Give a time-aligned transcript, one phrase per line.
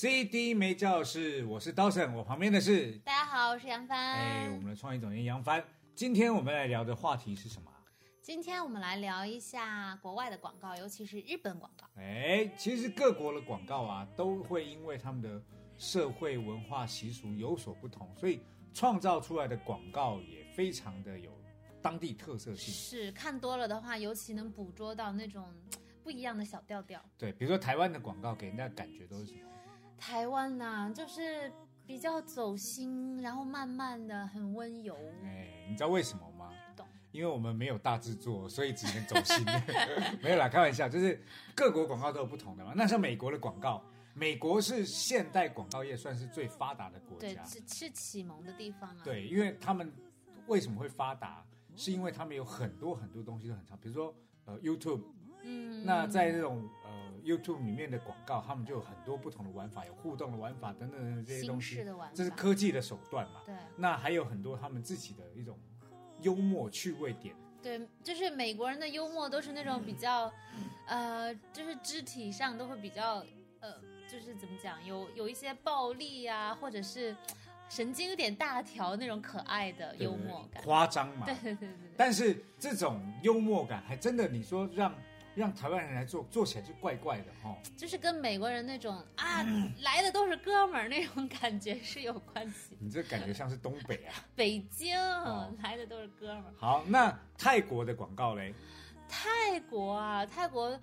[0.00, 3.98] CD 没教室，我是刀神，我旁边的是大家好，我是杨帆。
[3.98, 5.62] 哎，我们的创意总监杨帆。
[5.94, 7.70] 今天我们来聊的话题是什么？
[8.22, 11.86] 今天我们来聊一下国外的广告，尤其是日本广告。
[11.96, 15.38] 哎，其实各国的广告啊，都会因为他们的
[15.76, 18.40] 社会文化习俗有所不同，所以
[18.72, 21.30] 创造出来的广告也非常的有
[21.82, 22.72] 当地特色性。
[22.72, 25.46] 是看多了的话，尤其能捕捉到那种
[26.02, 27.04] 不一样的小调调。
[27.18, 29.40] 对，比如说台湾的广告给人家感觉都是什么？
[30.00, 31.52] 台湾呐、就是
[31.86, 34.96] 比较走心，然后慢慢的很温柔。
[35.22, 36.50] 哎，你知道为什么吗？
[36.74, 36.86] 懂？
[37.12, 39.44] 因为我们没有大制作，所以只能走心。
[40.22, 41.22] 没有啦，开玩笑，就是
[41.54, 42.72] 各国广告都有不同的嘛。
[42.74, 43.82] 那像美国的广告，
[44.14, 47.44] 美国是现代广告业算是最发达的国对，家。
[47.44, 49.92] 是是启蒙的地方啊。，对，因为他们
[50.46, 51.44] 为什么会发达，
[51.76, 54.14] 是因为他们有很多很多东西都很长，比如说
[54.46, 55.02] 呃 YouTube，
[55.42, 56.90] 嗯，那在这种呃
[57.24, 63.40] YouTube 里面的广告，他们就有很多不同的玩法，有互动的玩法等等这些东西新式，的玩法，这是科技的手段嘛。
[63.46, 65.58] 对那还有很多他们自己的一种
[66.20, 67.34] 幽默趣味点。
[67.62, 70.32] 对，就是美国人的幽默都是那种比较，
[70.86, 73.22] 呃，就是肢体上都会比较，
[73.60, 73.74] 呃，
[74.08, 77.14] 就是怎么讲，有有一些暴力呀、或者是
[77.68, 80.62] 神经有点大条那种可爱的幽默感。
[80.62, 81.26] 夸张嘛。
[81.26, 81.68] 对对对，
[81.98, 84.94] 但是这种幽默感还真的，你说让
[85.40, 89.42] 让台湾人来做，做起来就怪怪的哈、就是跟美国人那种啊
[89.80, 92.76] 来的都是哥们儿那种感觉是有关系。
[92.78, 94.14] 你这感觉像是东北啊。
[94.36, 96.54] 北京、哦来的都是哥们儿。
[96.56, 98.54] 好，那泰国的广告嘞？
[99.08, 100.78] 泰国啊，泰国，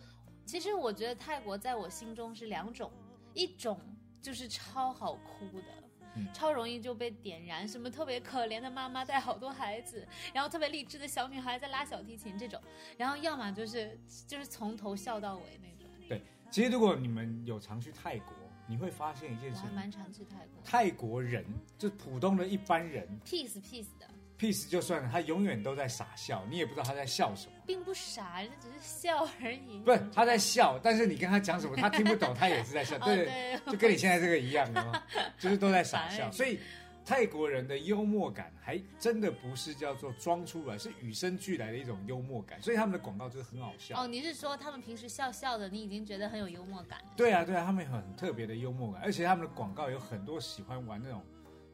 [0.45, 2.91] 其实我觉得泰国在我心中是两种，
[3.34, 3.79] 一种
[4.22, 5.68] 就是超好哭的。
[6.17, 6.28] 嗯。
[6.33, 12.61] 超容易就被点燃，什么特别可怜的妈妈带好多孩子，然后特别励志的小女孩在拉小提琴这种，
[12.97, 15.89] 然后要么就是就是从头笑到尾那种。
[16.07, 18.33] 对，其实如果你们有常去泰国，
[18.67, 20.61] 你会发现一件事情：我还蛮常去泰国。
[20.63, 21.45] 泰国人
[21.77, 24.07] 就普通的一般人，peace peace 的，
[24.40, 27.53] ，peace 就算了，他永远都在傻笑，你也不知道他在笑什么。
[27.66, 29.80] 并不傻，人家只是笑而已。
[29.80, 32.96] 不是他在笑，但是你跟他讲什么，他听不懂，他也是在笑。
[32.98, 35.03] 哦 对，对就跟你现在这个一样的嘛，
[35.38, 36.31] 就是都在傻笑。
[36.31, 36.59] 所以
[37.06, 42.62] 泰国人的幽默感还真的不是叫做装出来，是与生俱来的一种幽默感。
[42.62, 44.02] 所以他们的广告就是很好笑。
[44.02, 47.06] 哦，你是说他们平时笑笑的，你已经觉得很有幽默感了？
[47.16, 51.22] 对啊，对啊，他们有很特别的幽默感，而且他们的广告有很多喜欢玩那种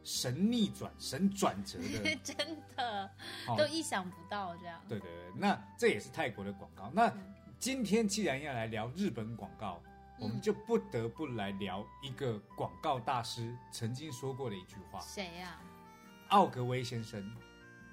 [0.04, 2.16] 神逆转、神转折的。
[2.24, 2.36] 真
[2.76, 3.10] 的
[3.48, 4.82] 哦都意想不到这样。
[4.88, 6.90] 对对对，那这也是泰国的广告。
[6.94, 7.12] 那
[7.60, 9.82] 今天既然要来聊日本广告，
[10.20, 15.60] 我们就不得不来聊一个广告大师曾经说过的一句话，谁呀、
[16.30, 17.24] 奥格威先生。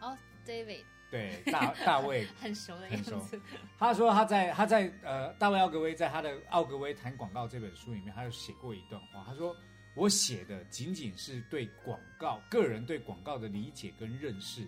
[0.00, 0.16] 哦
[0.46, 3.40] ，David，对，大大卫 很熟的很熟样子。
[3.78, 9.54] 他说他在他在呃大卫奥格威在他的《奥格威谈广告》这本书里面，他有写过一段话，他说
[10.00, 14.66] 我写的仅仅是对广告个人对广告的理解跟认识，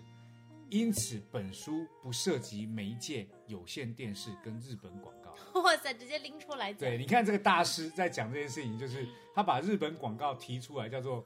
[0.69, 5.33] 因此本书不涉及媒介、有线电视跟日本广告。
[5.59, 6.81] 哇塞，直接拎出来讲。
[6.81, 11.25] 对，你看这个大师在讲这件事情，就是他把日本广告提出来，叫做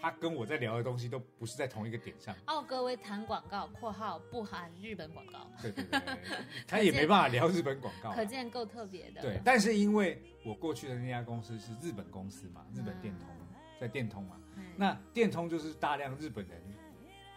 [0.00, 2.34] 他跟我在聊的东西都不是在同一个点上。
[2.44, 6.00] 奥格威谈广告（括号不含日本广告对对对
[6.66, 8.14] 他也没办法聊日本广告》，啊。
[8.14, 9.20] 可见够特别的。
[9.20, 13.28] 对，但是因为我过去的那家公司是日本公司嘛，日本电通，
[13.80, 16.62] 在电通嘛，嗯那电通就是大量日本人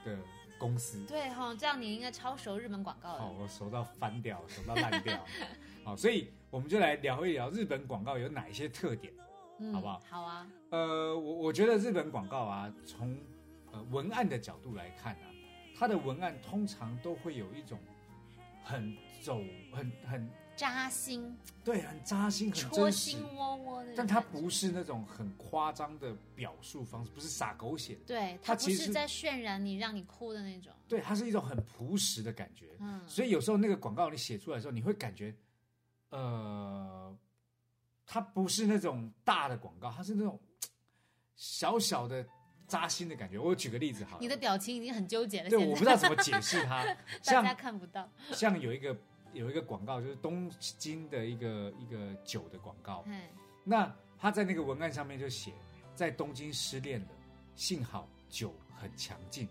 [0.05, 0.17] 的
[0.59, 1.03] 公司。
[1.07, 3.39] 对哈、这样你应该超熟日本广告好，的。
[3.39, 5.25] 我熟到翻掉，熟到烂掉。
[5.83, 9.11] 好，所以我们就来聊一聊日本广告有哪一些特点。
[9.61, 10.01] 嗯，好不好？
[10.09, 13.17] 好啊，呃，我我觉得日本广告啊，从
[13.72, 15.31] 呃文案的角度来看啊，
[15.78, 17.79] 它的文案通常都会有一种
[18.63, 19.41] 很走
[19.72, 23.93] 很很扎心、对很扎心、很戳心，窝窝的。
[23.96, 24.49] 但它不。
[24.49, 30.73] 是那种很夸张的表述方式，不是撒狗血的，对，它不是在渲染你、让你哭的那种。
[30.90, 32.75] 对，它是一种很朴实的感觉。
[32.79, 35.34] 嗯，所以有时候那个广告你写出来的时候，你会感觉，
[36.09, 37.17] 呃，
[38.06, 40.40] 它不是那种大的广告，它是那种
[41.36, 42.26] 小小的
[42.68, 43.38] 扎心的感觉。
[43.38, 45.50] 我举个例子好了，你的表情已经很纠结了。
[45.50, 46.84] 对，我不知道怎么解释它。
[47.24, 48.09] 大家看不到。
[48.34, 48.96] 像有一个
[49.34, 53.22] 有一个广告，就是东京的一个一个酒的广告，嗯，
[53.64, 55.53] 那他在那个文案上面就写，
[55.96, 57.08] 在东京失恋了，
[57.56, 59.48] 幸好酒很强劲。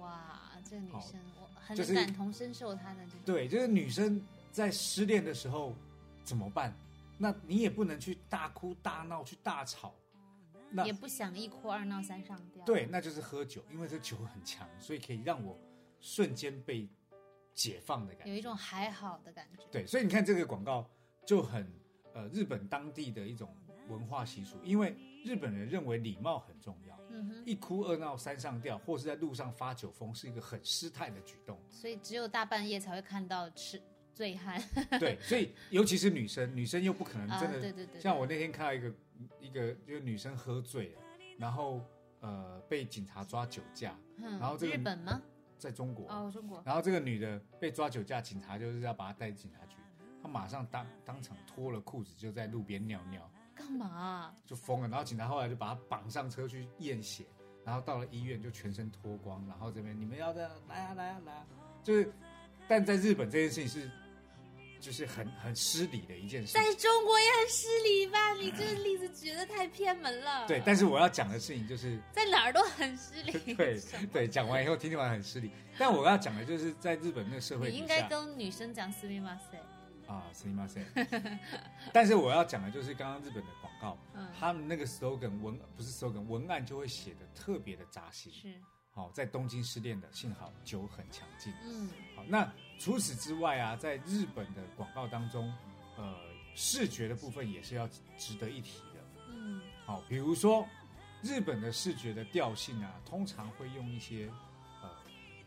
[0.00, 3.20] 哇，这个女好生我很就是感同身受她的这种。
[3.24, 5.74] 对，就是女生在失恋的时候
[6.24, 6.76] 怎么办？
[7.22, 9.94] 那你也不能去大哭大闹，去大吵。
[10.72, 12.64] 那也不想一哭二闹三上吊。
[12.64, 15.56] 对，，那就是喝酒，因为这酒很强，所以可以让我
[16.00, 16.88] 瞬间被
[17.54, 18.32] 解放的感觉。
[18.32, 19.64] 有一种还好的感觉。
[19.70, 20.84] 对，所以你看这个广告
[21.24, 21.72] 就很
[22.12, 23.54] 呃日本当地的一种
[23.88, 31.60] 文化习俗，因为日本人认为礼貌很重要，嗯哼，一哭二闹三上吊，或是在路上发酒疯是一个很失态的举动。
[31.70, 33.80] 所以只有大半夜才会看到吃
[34.12, 34.62] 醉汉
[35.00, 38.92] 对，所以尤其是女生，女生又不可能啊，真的、对对对，像我那天看到一个
[39.40, 41.02] 一个就是女生喝醉了，
[41.38, 41.80] 然后
[42.20, 45.20] 呃被警察抓酒驾，嗯，然后这个日本吗？
[45.58, 46.60] 在中国，哦，中国。
[46.66, 49.76] 然后这个女的被抓酒驾，警察就是要把她带进警察局，
[50.20, 54.88] 她马上当当场脱了裤子就在路边尿尿，干嘛啊、就疯了。
[54.88, 57.24] 然后警察后来就把她绑上车去验血，
[57.64, 61.46] 然后到了医院就全身脱光，然后这边你们要的来啊来啊来啊，
[61.84, 62.12] 就是，
[62.66, 63.88] 但在日本这件事情是
[64.81, 66.61] 就是很很失礼的一件事情。
[66.61, 68.33] 在中国也很失礼吧？
[68.33, 70.47] 你这个例子举得太偏门了。
[70.47, 73.55] 对，但是我要讲的事情就是，在哪儿都很失礼。
[73.55, 75.51] 对什么对，讲完以后听完很失礼。
[75.77, 79.57] 但我要讲的就是，在日本那个社会底你应该下跟女生讲斯密马塞。
[80.07, 81.39] 啊，すみません。
[81.91, 88.31] 但是我要讲的就是刚刚日本的广告，嗯，他们那个 slogan 文不是 slogan 文案就会写的特别的扎心。
[88.31, 88.53] 是，
[88.94, 91.52] 好、在东京失恋的，幸好酒很强劲。
[91.64, 95.52] 嗯，好，那除此之外啊，在日本的广告当中，
[95.96, 96.14] 呃，
[96.54, 99.24] 视觉的部分也是要值得一提的。
[99.30, 100.66] 嗯，好、比如说
[101.22, 104.30] 日本的视觉的调性啊，通常会用一些
[104.82, 104.90] 呃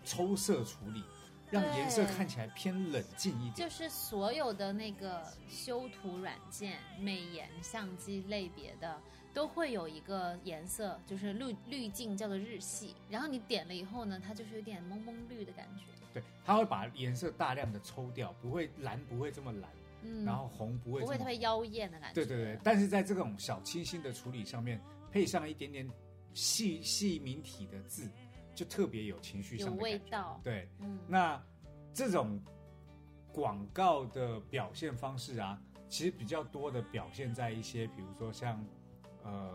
[0.03, 1.03] 抽色处理，
[1.51, 3.69] 让对颜色看起来偏冷静一点。
[3.69, 8.99] 就是所有的那个修图软件、美颜相机类别的，
[9.35, 12.95] 都会有一个颜色，就是滤滤镜叫做日系。
[13.09, 15.83] 然后你点了以后呢，它就是有点蒙蒙绿的感觉。
[16.13, 19.69] 对，它会把颜色大量的抽掉，不会蓝不会这么蓝，
[20.03, 22.15] 嗯，然后红不会红不会特别妖艳的感觉。
[22.15, 24.79] 对对对，但是在这种小清新的处理上面，
[25.11, 25.85] 配上一点点
[26.33, 28.09] 细细明体的字，
[28.55, 29.83] 就特别有情绪上的。
[29.83, 30.39] 味道。
[30.45, 31.43] 对，嗯，那
[31.93, 32.41] 这种
[33.33, 38.65] 广告的表现方式啊，其实比较多的表现在一些，比如说像
[39.25, 39.51] 呃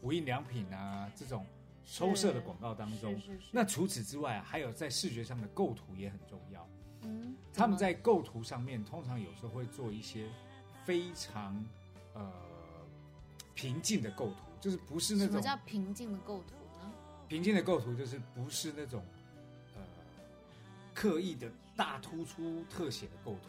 [0.00, 1.44] 无印良品啊这种
[1.84, 3.20] 抽色的广告当中。
[3.50, 6.66] 那除此之外啊，还有在视觉上的构图也很重要。
[7.02, 10.28] 嗯，他们在构图上面通常有时候会做一些
[10.84, 11.62] 非常
[12.14, 12.32] 呃
[13.54, 16.92] 平静的构图，就是不是那种什么叫平静的构图呢？
[17.28, 19.02] 平静的构图，就是不是那种
[19.74, 19.82] 呃
[20.94, 23.48] 刻意的大突出特写的构图，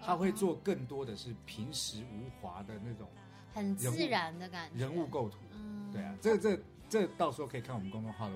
[0.00, 3.08] 他会做更多的是平实无华的那种
[3.56, 4.78] 很自然的感觉。
[4.78, 5.38] 人物构图。
[5.52, 8.34] 嗯，对啊，这这这到时候可以看我们公众号的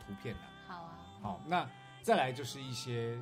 [0.00, 0.40] 图片的。
[0.66, 1.68] 好啊，好，那
[2.02, 3.16] 再来就是一些，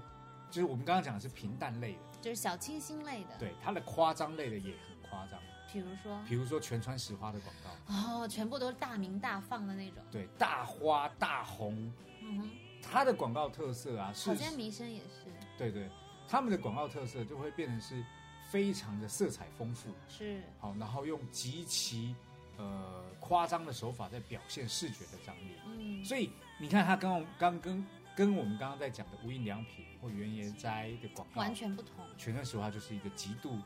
[0.49, 5.41] 就是我们刚刚讲的是平淡类的，就是小清新类的。，对它的夸张类的也很夸张。
[5.73, 10.03] 比如说，比如说全川石花的广告，哦，全部都是大明大放的那种。
[10.11, 12.51] 对，大花大红，嗯哼，
[12.83, 15.27] 它的广告特色啊是好像民生也是，
[15.57, 15.89] 对对，
[16.27, 18.05] 他们的广告特色就会变成是
[18.51, 20.43] 非常的色彩丰富，是。
[20.59, 22.17] 好，然后用极其
[22.57, 33.57] 呃夸张的手法在表现视觉的张力，嗯，所以你看它刚刚跟跟我们刚刚在讲的无印良品或原野斋的广告，完全不同，全身实话就是一个极度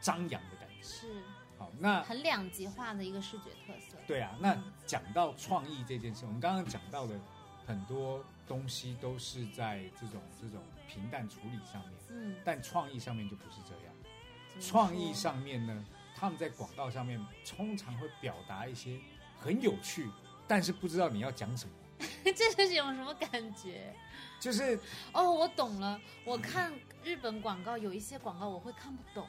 [0.00, 0.82] 张扬的感觉。
[0.82, 1.22] 是。
[1.58, 3.96] 好，那很两极化的一个视觉特色。
[4.06, 7.18] 对啊，那讲到创意这件事，我们刚刚讲到的
[7.66, 13.94] 很多东西都是在这种这种平淡处理上面，嗯，但创意上面就不是这样。
[14.60, 18.98] 创意上面呢，他们在广告上面通常会表达一些
[19.38, 20.08] 很有趣，
[20.46, 21.72] 但是不知道你要讲什么，
[22.36, 23.92] 这是一种什么感觉？
[24.40, 24.78] 就是
[25.12, 26.00] 哦，我懂了。
[26.24, 29.26] 我看日本广告有一些广告我会看不懂，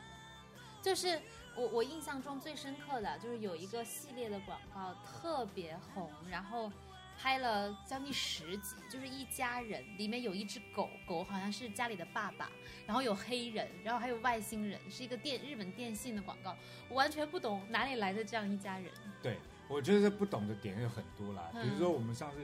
[0.81, 1.19] 就是
[1.55, 6.71] 我我印象中最深刻的就是有一个系列的广告特别红，然后
[7.17, 12.49] 拍了将近十集，就是一家人，里面有一只狗狗好像是家里的爸爸，
[12.85, 16.55] 然后有黑人，然后还有外星人，是一个电日本电信的广告，
[16.89, 18.91] 我完全不懂哪里来的这样一家人。
[19.23, 22.37] 对我觉得不懂的点有很多啦，嗯比如说我们上次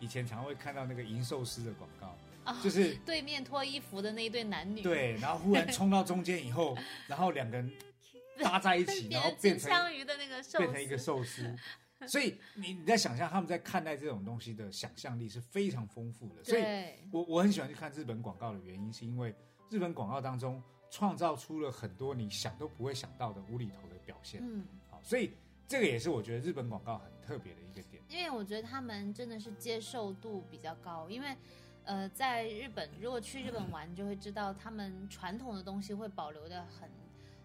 [0.00, 2.14] 以前常会看到那个银寿司的广告，
[2.44, 6.76] 啊就是对面脱衣服的那一对男女，，对，然后忽然冲到中间以后，
[7.08, 7.72] 然后两个人
[8.42, 11.56] 搭在一起，然后变变成成金枪鱼的那个寿司，变成一个寿司。
[12.08, 16.44] 所以你你在想象他们在看待这种东西的想象力是非常丰富的。
[16.44, 16.62] 所以，
[17.10, 19.34] 我我很喜欢去看日本广告的原因，是因为
[19.70, 24.40] 日本广告当中创造出了很多你想都不会想到的无厘头的表现。
[24.42, 24.66] 嗯。
[24.90, 25.32] 好，所以
[25.66, 28.02] 这个也是我觉得日本广告很特别的一个点。
[28.08, 31.36] 因因为我觉得他们真的是接受度比较高，因为。
[31.88, 36.90] 呃，在日本，如果去日本玩，就会知道他们传统的东西会保留的很，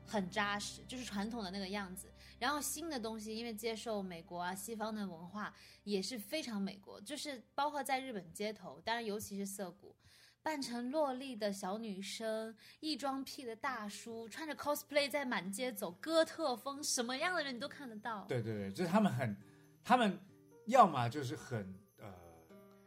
[0.04, 2.11] 很扎实，就是传统的那个样子。
[2.42, 9.96] 然后新的东西，因为接受美国啊西方的文化，也是非常美国，就是包括在日本街头，当然尤其是涩谷，
[10.42, 18.26] 扮成洛丽的小女生，异装癖的大叔，穿着 cosplay 在满街走，哥特风，什么样的人你都看得到。
[18.26, 19.38] 对对对，就是他们很，
[19.84, 20.20] 他们
[20.66, 22.12] 要么就是很呃。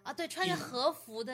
[0.02, 1.32] 啊，对，穿着和服的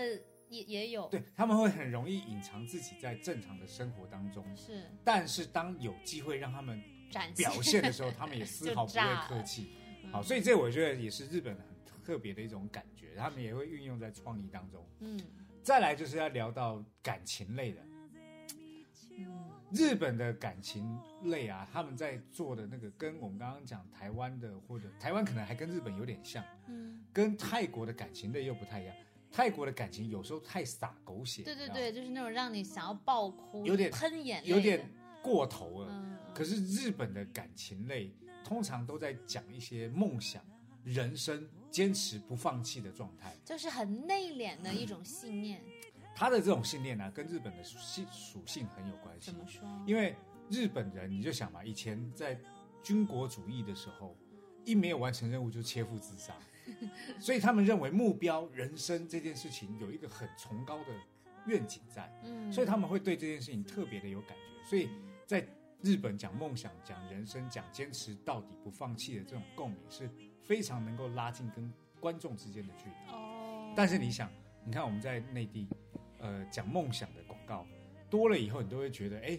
[0.50, 6.78] 也也有，对他们会很容易隐藏自己在正常的生活当中，是，但是当有机会让他们
[7.36, 9.70] 表现的时候，他们也丝毫不会客气。
[10.12, 11.64] 好，所以这我觉得也是日本很
[12.04, 14.84] 特别的一种感觉，他们也会运用在创意当中。
[15.00, 15.20] 嗯，
[15.62, 17.80] 再来就是要聊到感情类的，
[19.18, 19.26] 嗯，
[19.72, 27.04] 日本的感情类啊，他们在做的那个跟我们刚刚讲台湾的或者台湾可能还跟日本有点像，嗯。
[27.12, 28.94] 跟泰国的感情类又不太一样，
[29.32, 34.88] 泰国的感情有时候太洒狗血，对对对，就是那种让你想要爆哭，有点喷眼泪，有点
[35.20, 35.99] 过头了。
[36.40, 38.10] 可是日本的感情类
[38.42, 40.42] 通常都在讲一些梦想、
[40.82, 45.62] 人生、坚持不放弃的状态，就是很内敛的一种信念。
[46.16, 49.30] 他的这种信念呢，跟日本的性属性很有关系。
[49.30, 49.68] 怎么说？
[49.86, 50.16] 因为
[50.48, 52.40] 日本人，你就想嘛，以前在
[52.82, 54.16] 军国主义的时候，
[54.64, 56.32] 一没有完成任务就切腹自杀。
[57.20, 60.86] 所以他们认为目标人生这件事情有一个很崇高的
[61.44, 64.66] 愿景在，嗯，所以他们会对这件事情特别的有感觉。
[64.66, 64.88] 所以
[65.26, 65.46] 在
[65.82, 70.10] 日本讲梦想、讲人生、讲坚持到底不放弃的这种共鸣是
[70.42, 73.12] 非常能够拉近跟观众之间的距离。
[73.12, 74.30] 哦，但是你想，
[74.64, 75.68] 你看我们在内地，
[76.18, 77.66] 呃，讲梦想的广告
[78.10, 79.38] 多了以后，你都会觉得，哎，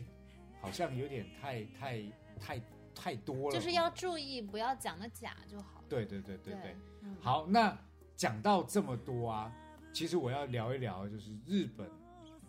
[0.59, 2.03] 好像有点太太
[2.39, 2.61] 太
[2.95, 3.55] 太多了。
[3.55, 5.83] 就是要注意不要讲的假就好。
[5.87, 6.75] 对对对对对。
[7.19, 7.77] 好，那
[8.15, 9.53] 讲到这么多啊，
[9.93, 11.87] 其实我要聊一聊，就是日本，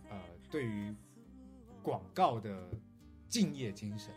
[0.09, 0.19] 呃，
[0.51, 0.95] 对于
[1.83, 2.71] 广告的
[3.33, 4.13] 敬业精神。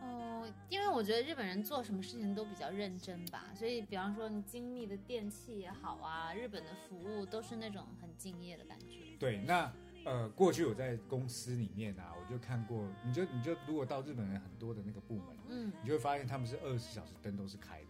[0.00, 8.96] 哦，因为我觉得日本人做什么事情都比较认真吧，所以比方说你精密的电器也好啊，日本的服务都是那种很敬业的感觉。
[9.18, 9.70] 对，那
[10.06, 17.88] 呃，过去我在公司里面啊，我就看过，你就你就如果到日本人很多的那个部门，嗯，你就会发现他们是二十四小时灯都是开的。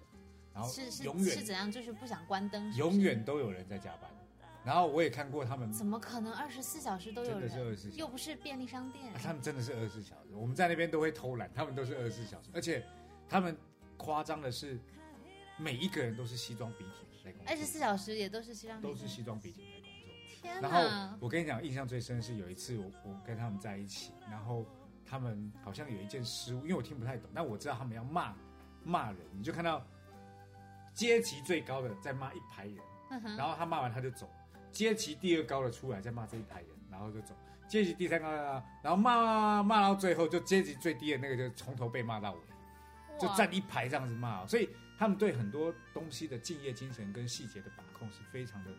[0.65, 1.71] 是是永远是怎样？
[1.71, 4.11] 就是不想关灯，永远都有人在加班。
[4.69, 7.41] 然后我也看过他们，怎么可能二十四小时都有人？
[7.41, 9.11] 真的是二十四，又不是便利商店。
[9.15, 10.35] 他们真的是二十四小时。
[10.35, 12.51] 我们在那边都会偷懒，他们都是二十四小时。
[12.53, 12.85] 而且
[13.27, 13.57] 他们
[13.97, 14.79] 夸张的是，
[15.57, 17.51] 每一个人都是西装笔挺在工作。
[17.51, 20.13] 二十四小时也都是西装，都是西装笔挺在工作。
[20.43, 24.67] 天然后我跟你讲，印象最深是有一次我我跟他们在一起，然后
[25.07, 28.35] 他们好像有一件失误，因为我听不太懂，但我知道他们要骂
[28.85, 29.83] 骂人，你就看到。
[30.95, 32.77] 阶级最高的在骂一排人，
[33.37, 34.29] 然后他骂完他就走。
[34.73, 37.35] 阶级第二高的出来再骂这一排人，然后就走。
[37.69, 38.31] 阶级第三高，
[38.83, 42.39] 然后骂骂到最后，就阶级最低的那个就从头被骂到尾，
[43.21, 44.47] 就站一排这样子骂。
[44.47, 48.71] 所以他们对很多东西的敬业精神跟细节的把控是非常的，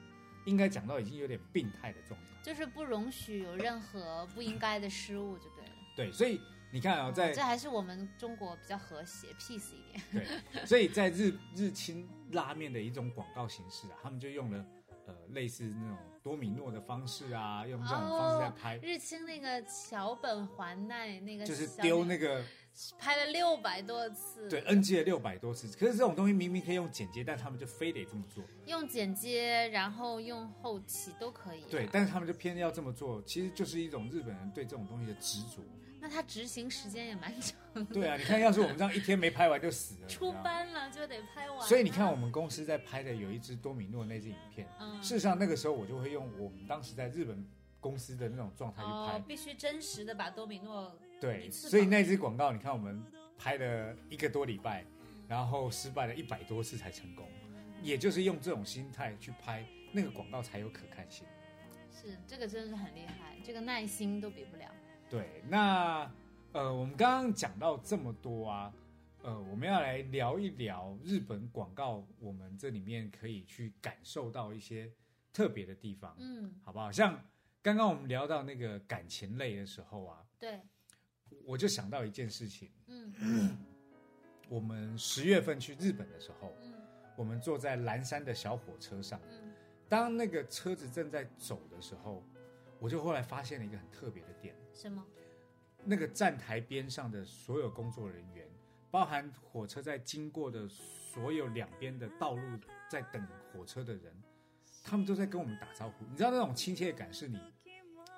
[0.46, 5.72] 应该讲到已经有点病态的状态，就是不容许有任何不应该的失误，就对了。
[5.96, 6.40] 对，所以。
[6.72, 10.04] 你看啊，在这还是我们中国比较和谐，peace 一点。
[10.54, 14.64] 对，所以在日日清拉面的一种广告形式啊，他们就用了
[15.10, 18.78] 呃类似那种多米诺的方式啊，用这种方式在拍。
[18.78, 22.44] 日清那个桥本环奈那个就是丢那个。
[22.98, 25.68] 拍了六百多次，对，NG 了六百多次。
[25.78, 28.42] 可是这种东西明明可以用剪接，但他们就非得这么做。
[28.68, 31.62] 用剪接，然后用后期都可以。
[31.70, 35.62] 对，但是他们就偏要这么做，其实就是一种日本人对这种东西的执着。
[36.00, 37.58] 那他执行时间也蛮长。
[37.88, 40.08] 对啊，你看，要是我们这样一天没拍完就死了。
[40.08, 41.62] 出班了就得拍完。
[41.62, 44.68] 所以你看，我们公司在拍的有一支多米诺那支影片，
[45.02, 47.46] 事实上那个时候我就会用我们当时在日本
[47.80, 50.98] 公司的那种状态去拍，必须真实的把多米诺。
[51.22, 53.04] 对，所以那支广告，你看我们
[53.38, 54.86] 拍了一个多礼拜，
[55.28, 57.28] 然后失败了一百多次才成功，
[57.82, 61.26] 也就是用这种心态去拍那个广告才有可看性。
[61.92, 64.66] 是，这个真的是很厉害，这个耐心都比不了。
[65.10, 66.10] 对，那
[66.52, 68.74] 呃，我们刚刚讲到这么多啊，
[69.24, 74.92] 呃，我们要来聊一聊日本广告，我们这里面可以去感受到一些
[75.34, 76.92] 特别的地方，嗯，好不好？
[76.92, 77.20] 像
[77.62, 80.60] 刚刚我们聊到那个感情类的时候啊，对。
[81.46, 83.58] 我就想到一件事情，嗯，
[84.48, 86.74] 我们十月份去日本的时候，嗯，
[87.16, 89.54] 我们坐在蓝山的小火车上，嗯，
[89.88, 92.24] 当那个车子正在走的时候，
[92.80, 95.06] 我就后来发现了一个很特别的点，什么？
[95.84, 98.48] 那个站台边上的所有工作人员
[98.90, 102.58] 包含火车在经过的所有两边的道路，
[102.90, 103.22] 在等
[103.52, 104.24] 火车的人，
[104.82, 106.06] 他们都在跟我们打招呼。
[106.10, 107.38] 你知道那种亲切感，是你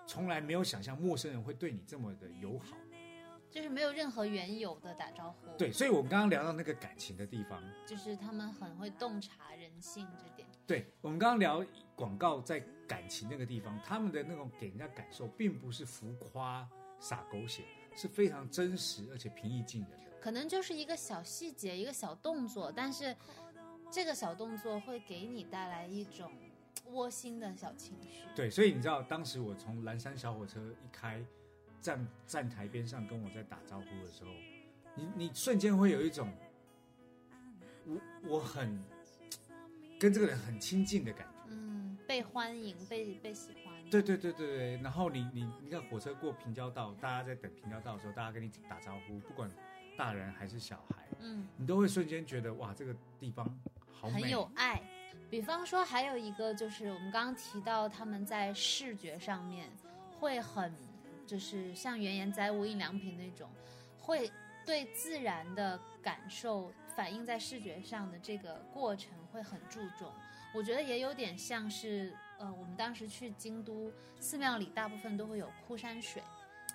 [0.06, 2.78] 从来没有想象陌生人会对你这么的友好。
[3.50, 5.48] 就是没有任何缘由的打招呼。
[5.58, 10.48] 对，所以我们刚刚聊到那个感情的地方，就是他们很会洞察人性这点。
[10.66, 16.68] 对我们刚刚聊广告在感情那个地方，他们的那种给人家感受，并不是浮夸
[17.00, 17.64] 撒狗血，
[17.96, 20.12] 是非常真实而且平易近人的。
[20.20, 23.16] 可能就是一个小细节，一个小动作，但是
[23.90, 26.30] 这个小动作会给你带来一种
[26.88, 28.24] 窝心的小情绪。
[28.36, 31.26] 对，所以你知道，当时我从蓝山小火车一开。
[31.82, 34.30] 站站台边上跟我在打招呼的时候，
[34.94, 36.32] 你你瞬间会有一种，
[37.88, 38.80] 我我很
[40.00, 41.41] 跟这个人很亲近的感觉，嗯，
[42.12, 43.74] 被欢迎，被被喜欢。
[43.90, 49.50] 对对对对对，然后你你你看火车过平交道，大家在等平交道的时候，大家跟你打招呼，不管
[49.98, 53.48] 大人还是小孩，嗯，你都会瞬间觉得哇，这个地方
[53.94, 54.84] 好很有爱。
[55.30, 59.70] 比方说还有一个就是我们刚刚提到他们在视觉上面
[60.20, 60.76] 会很。
[61.26, 63.50] 就是像原研哉、无印良品那种，
[63.98, 64.30] 会
[64.66, 70.12] 对自然的感受反映在视觉上的这个过程会很注重。
[70.54, 76.22] 我觉得也有点像是，呃，我们当时去京都寺庙里，大部分都会有枯山水，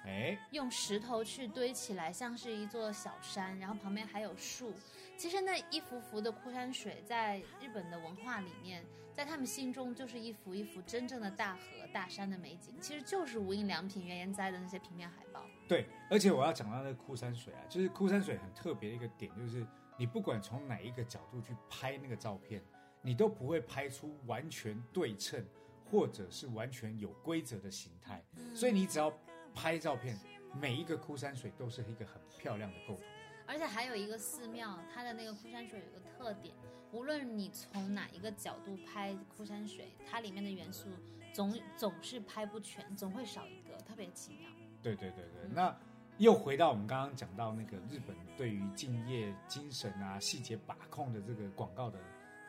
[0.04, 4.73] 哎，用石头去堆起来，像是一座小山，然后旁边还有树。
[5.18, 11.61] 其实那一幅幅的枯山水，在日本的文化里面，在他们心中就是一幅一幅真正的大河
[11.92, 15.42] 大山的美景，其实就是无印良品原研哉的那些平面海报。
[15.66, 19.66] 对，而且我要讲到那个枯山水啊，就是枯山水很特别的一个点，就是
[19.97, 22.62] 你不管从哪一个角度去拍那个照片，
[23.06, 25.40] 你都不会拍出完全对称
[25.88, 28.20] 或者是完全有规则的形态，
[28.52, 29.16] 所以你只要
[29.54, 30.18] 拍照片，
[30.60, 33.02] 每一个枯山水都是一个很漂亮的构图。
[33.46, 36.52] 而且还有一个寺庙，它的那个枯山水有个特点，
[36.90, 40.88] 无论你从哪一个角度拍枯山水，它里面的元素
[41.32, 44.50] 总总是拍不全，总会少一个，特别奇妙。
[44.82, 45.73] 对对对对，那
[46.19, 52.00] 又回到我们刚刚讲到那个日本对于敬业精神啊、细节把控的这个广告的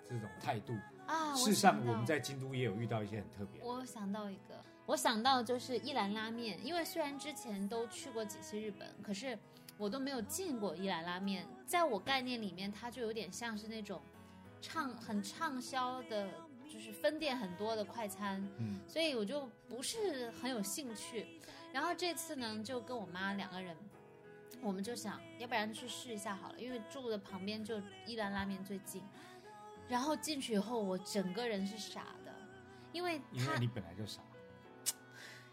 [0.09, 0.73] 这种态度
[1.05, 1.35] 啊。
[1.35, 3.61] 事实上，我们在京都也有遇到一些很特别。
[3.61, 9.37] 我想到一个，我想到就是一兰拉面，因为虽然之前都去过几次日本，可是。
[9.79, 14.01] 我都没有进过一兰拉面，在我概念里面，它就有点像是那种
[14.59, 16.27] 畅很畅销的，
[16.67, 21.27] 就是分店很多的快餐，嗯，所以我就不是很有兴趣。
[21.71, 23.77] 然后这次呢，就跟我妈两个人，
[24.63, 29.03] 我们就想要不然去试一下好了，因为住的旁边就一兰拉面最近。
[29.87, 32.33] 然后进去以后，我整个人是傻的，
[32.91, 34.21] 因为因为你本来就傻。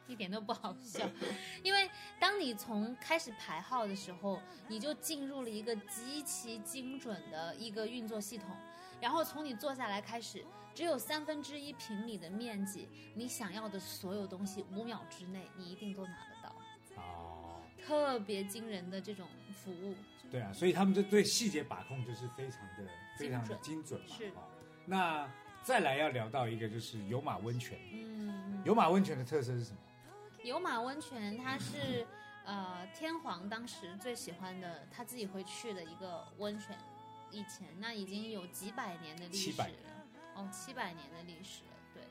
[0.07, 1.09] 一点都不好笑，
[1.65, 8.55] 因为当你从开始排号的时候，你就进入了一个极其精准的一个运作系统，
[9.01, 10.45] 然后从你坐下来开始，
[10.75, 16.34] 只有三分之一平米的面积，你想要的所有东西，五秒之内你一定都拿得到。
[16.34, 16.34] 哦，
[17.85, 19.95] 特别惊人的这种服务。
[20.31, 24.07] 对啊，所以他们就对细节把控就是非常的非常的精准嘛。
[24.17, 24.33] 是。
[24.87, 25.29] 那
[25.63, 27.79] 再来要聊到一个就是有马温泉。
[27.93, 28.63] 嗯。
[28.65, 29.79] 有马温泉的特色是什么？
[30.43, 32.07] 有马温泉，它是
[32.45, 36.77] 呃天皇当时最喜欢的，他自己会去的一个温泉。
[37.31, 39.67] 以前那已经有几百年的历史了，
[40.35, 42.03] 哦，七百年的历史了，对。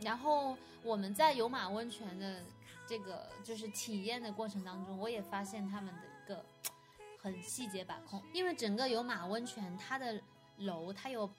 [0.00, 2.42] 然后我们在有马温泉的
[2.88, 6.44] 这个就是体验的过程当中，我也发现他们的一个
[7.20, 10.20] 很细节把控，因为整个有马温泉它的
[10.56, 11.30] 楼它有。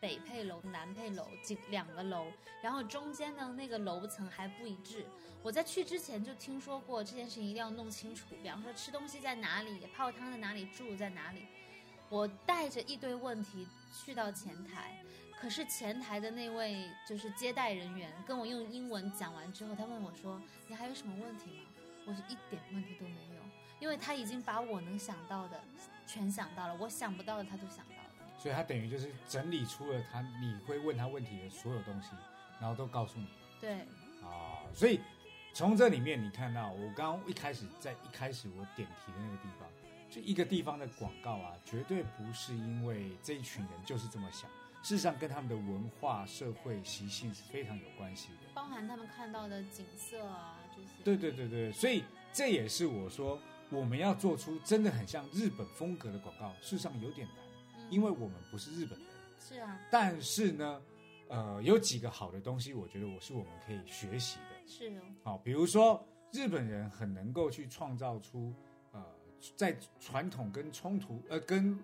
[0.00, 2.26] 北配楼、南配楼，几两个楼，
[2.60, 5.06] 然后中间的那个楼层还不一致。
[5.42, 8.34] 我在去之前就听说过这件事情，一定要弄清楚。
[8.42, 11.46] 比方说吃东西在哪里，泡汤在哪里，住在哪里。
[12.10, 15.02] 我带着一堆问题去到前台，
[15.40, 21.66] 可是前台的那位就是接待人员跟我用英文讲完之后，他问我说：“你还有什么问题吗？”
[22.06, 23.42] 我是一点问题都没有，
[23.78, 25.60] 因为他已经把我能想到的
[26.06, 28.10] 全想到了，我想不到的他都想到了。
[28.38, 32.10] 所以他等于就是整理出了他你会问他问题的所有东西，
[32.60, 33.26] 然后都告诉你。
[33.60, 33.80] 对。
[34.22, 35.00] 啊，所以
[35.52, 39.68] 从这里面你看到，我刚刚一开始在一开始我点题的那个地方，
[40.10, 44.50] 就一个地方的广告啊，绝对不是因为这一群人就是这么想，
[44.84, 51.02] 事实上跟他们的文化、社会习性是非常有关系的，包含他们看到的景色啊这些。
[51.02, 57.36] 对对对对，所以这也是我说我们要做出真的很像日本风格的广告，事实上有点难。
[57.90, 60.82] 因为我们不是日本人，是啊，但是呢，
[61.28, 68.54] 呃，有几个好的东西，我觉得我是我们可以学习的，是哦，好，比如说日本人很能够去创造出
[68.92, 69.02] 呃
[69.56, 71.78] 在传统跟冲突，呃，跟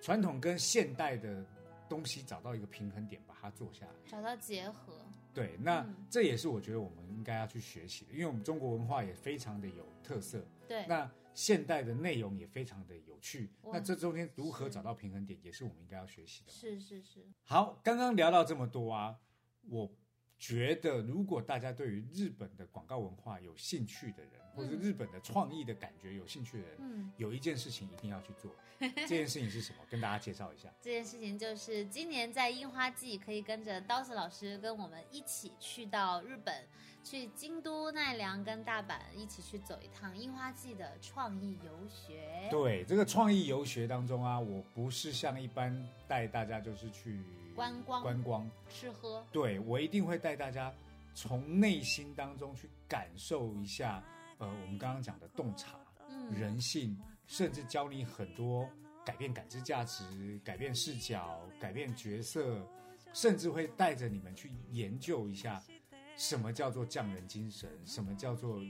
[0.00, 1.44] 传统跟现代的
[1.88, 3.92] 东西找到一个平衡点，把它做下来。
[4.06, 5.04] 找到结合。
[5.32, 10.44] 对，那嗯这也是我觉得我们应该要去学习的，因为我们中国文化也非常的有特色。
[10.66, 16.50] 对，那现代的内容也非常的有趣，那这中间如何找到平衡点，也是我们应该要学习的。
[16.50, 19.18] 是是是，好，刚刚聊到这么多啊，
[19.68, 19.90] 我
[20.38, 28.54] 觉得如果大家对于日本的广告文化有兴趣的人，或者日本的创意的感觉有兴趣的人，嗯，有一件事情一定要去做。
[28.78, 29.78] 这件事情是什么？
[29.90, 30.68] 跟大家介绍一下。
[30.82, 36.54] 这件事情就是今年在樱花季，可以跟着刀子老师跟我们一起去到日本，
[37.02, 42.48] 去京都、奈良跟大阪一起去走一趟樱花季的创意游学。
[42.50, 47.22] 对这个创意游学当中啊，我不是像一般带大家就是去
[47.56, 50.72] 观光观光，吃喝，对我一定会带大家
[51.14, 54.04] 从内心当中去感受一下，
[54.36, 55.78] 呃，我们刚刚讲的洞察、
[56.10, 58.68] 嗯，人性，甚至教你很多
[59.04, 62.60] 改变感知价值、改变视角、改变角色，
[63.14, 65.62] 甚至会带着你们去研究一下
[66.16, 68.60] 什么叫做匠人精神，什么叫做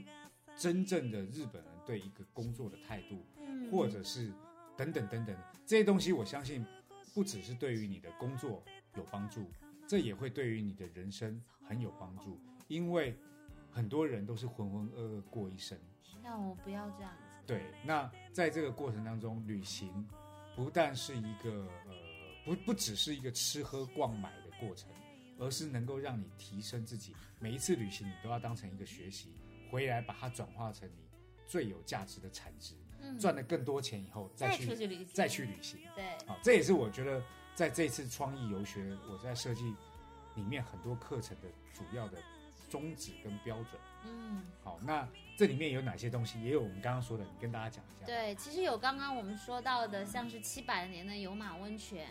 [0.55, 3.69] 真正的日本人对一个工作的态度，嗯。
[3.69, 4.31] 或者是
[4.77, 5.35] 等等等等。
[5.65, 6.65] 这些东西，我相信
[7.13, 8.63] 不只是对于你的工作
[8.97, 9.49] 有帮助，
[9.87, 13.15] 这也会对于你的人生很有帮助，因为
[13.71, 15.77] 很多人都是浑浑噩噩过一生。
[16.21, 17.23] 那我不要这样子。
[17.45, 20.05] 对，那在这个过程当中，旅行
[20.55, 21.93] 不但是一个呃，
[22.43, 24.89] 不不只是一个吃喝逛买的过程，
[25.39, 27.15] 而是能够让你提升自己。
[27.39, 29.29] 每一次旅行，你都要当成一个学习，
[29.71, 31.07] 回来把它转化成你
[31.45, 35.79] 最有价值的产值，嗯，赚了更多钱以后再再去再去旅行。
[35.95, 37.23] 对，好，这也是我觉得
[37.57, 39.73] 在这次创意游学，我在设计
[40.35, 42.19] 里面很多课程的主要的
[42.69, 43.81] 宗旨跟标准。
[44.05, 46.39] 嗯，好，那这里面有哪些东西？
[46.43, 48.05] 也有我们刚刚说的，你跟大家讲一下。
[48.05, 52.07] 对，其实有刚刚我们说到的，像是七百年的有马温泉，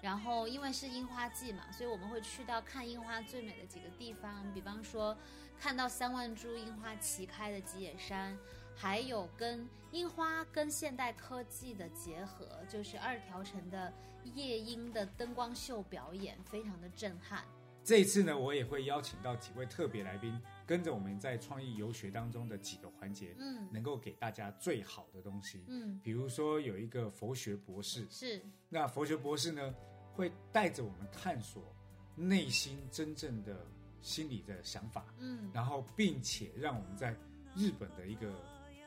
[0.00, 5.14] 然后因为是樱花季嘛，所以我们会去到看樱花最美的几个地方，比方说
[5.60, 8.34] 看到三万株樱花齐开的吉野山，
[8.76, 13.92] 还有跟樱花跟现代科技的结合，就是二条城的
[14.34, 17.42] 夜莺的灯光秀表演，非常的震撼。
[17.82, 23.68] 这一次呢，我也会邀请到几位特别来宾，跟着我们在创意游学当中的几个环节，嗯。
[23.72, 25.64] 能够给大家最好的东西。
[25.68, 29.74] 嗯，比如说有一个佛学博士，是，那佛学博士呢，
[30.12, 31.72] 会带着我们探索
[32.16, 33.64] 内心真正的
[34.02, 35.48] 心理的想法，嗯。
[35.54, 37.16] 然后并且让我们在
[37.54, 38.34] 日本的一个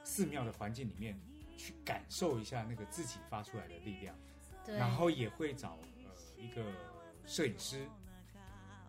[0.10, 1.16] 寺庙的环境里面
[1.56, 4.16] 去感受一下那个自己发出来的力量。
[4.66, 6.64] 对，然后也会找呃一个
[7.28, 7.88] 摄影师，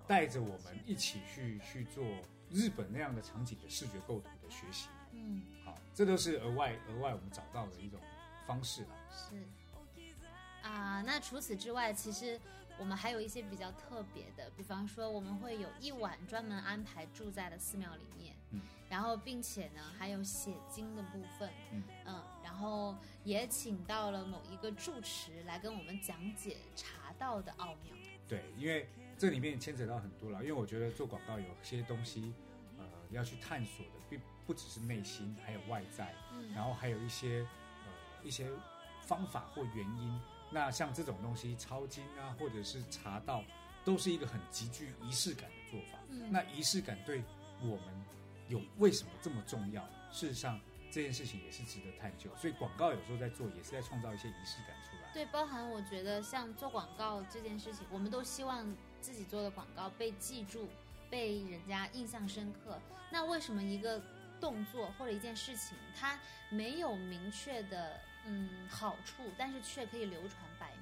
[0.06, 2.02] 带着我们一起去去做
[2.50, 4.88] 日本那样的场景的视觉构图的学习。
[5.12, 8.00] 嗯好，这都是额外额外我们找到的一种
[8.46, 8.88] 方式了。
[9.12, 9.34] 是
[10.62, 12.40] 啊，那除此之外，其实
[12.78, 21.82] 我们还有一些比较特别的，比方说我们会有一晚专门安排住在了寺庙里面，嗯，然后并且呢还有写经的部分，嗯
[22.42, 27.94] 然后也请到了某一个住持来跟我们讲解茶道的奥妙。
[28.28, 30.40] 对，因为这里面牵扯到很多了。
[30.42, 32.34] 因为我觉得做广告有些东西，
[32.78, 37.46] 呃，要去探索的，并不只是内心，还有外在，嗯然后还有一些
[37.86, 38.50] 呃一些
[39.06, 40.20] 方法或原因。
[40.50, 43.42] 那像这种东西，抄经啊，或者是茶道，
[43.84, 45.98] 都是一个很极具仪式感的做法。
[46.08, 47.22] 嗯那仪式感对
[47.62, 48.04] 我们
[48.50, 49.82] 有为什么这么重要？
[50.10, 50.60] 事实上，
[50.90, 52.28] 这件事情也是值得探究。
[52.36, 55.10] 所以广告有时候在做，也是在创造一些仪式感出来。
[55.14, 58.66] 对，包含我觉得像做广告这件事情，我们都希望
[59.00, 60.68] 自己做的广告被记住，
[61.08, 62.78] 被人家印象深刻。
[63.10, 64.02] 那为什么一个
[64.40, 66.18] 动作或者一件事情，它
[66.50, 70.78] 没有明确的嗯好处，但是却可以流传百年？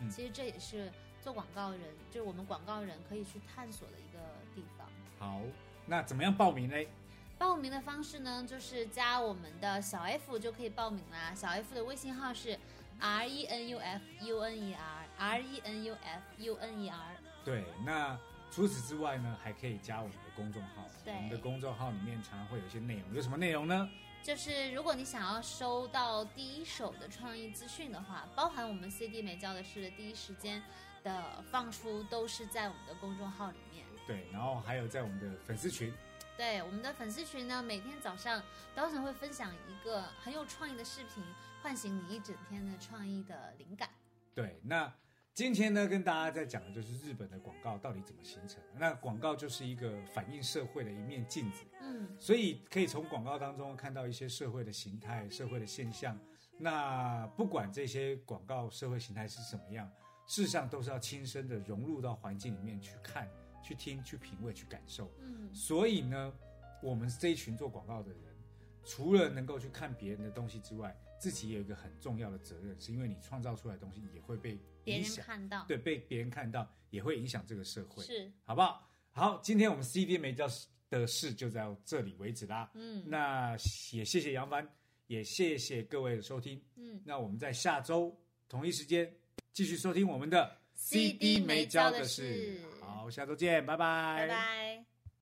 [0.00, 1.80] 嗯其实这也是做广告人，
[2.10, 4.18] 就是我们广告人可以去探索的一个
[4.54, 4.88] 地方。
[5.18, 5.40] 好，
[5.86, 6.88] 那怎么样报名嘞？
[7.42, 11.34] 报名的方式呢，就是加我们的小 F 就可以报名啦。
[11.34, 12.56] 小 F 的微信号是
[13.00, 16.54] R E N U F U N E R R E N U F U
[16.54, 17.16] N E R。
[17.44, 18.16] 对，那
[18.52, 20.86] 除此之外呢，还可以加我们的公众号。
[21.04, 23.90] 对我们的公众号里面常常会有一些内容，有什么内容呢？
[24.22, 30.62] 就是如果你想要收到第一手的创意资讯的话，包含我们 CD 美教的事的第一时间
[31.02, 33.84] 的放出，都是在我们的公众号里面。
[34.06, 35.92] 对，然后还有在我们的粉丝群，
[36.36, 38.42] 对我们的粉丝群呢，每天早上
[38.74, 41.22] Dawson 会分享一个很有创意的视频，
[41.62, 43.88] 唤醒你一整天的创意的灵感。
[44.34, 44.92] 对，那
[45.34, 48.60] 今天呢，跟大家在讲的就是日本的广告到底怎么形成。
[48.78, 56.18] 那广告就是一个反映社会的一面镜子，嗯所以可以从广告当中看到一些社会的形态、社会的现象。
[56.58, 59.90] 那不管这些广告社会形态是什么样，
[60.26, 63.28] 事实上都是要亲身的融入到环境里面去看、
[63.62, 65.10] 去听、去品味、去感受。
[65.20, 66.32] 嗯所以呢，
[66.82, 68.20] 我们这一群做广告的人，
[68.84, 78.90] 除了能够去看别人的东西之外，自己也有一个很重要的责任，是因为你创造出来的东西也会被别人看到对，被别人看到，也会影响这个社会，是好不好？
[79.12, 80.46] 好，今天我们 CD 没教
[80.90, 82.70] 的事就到这里为止啦。
[82.74, 83.52] 嗯那
[83.92, 84.68] 也谢谢杨帆，
[85.06, 86.60] 也谢谢各位的收听。
[86.76, 89.14] 嗯那我们在下周同一时间
[89.52, 92.60] 继续收听我们的 CD 没教的事事。
[92.80, 94.91] 好，下周见，拜拜，拜拜。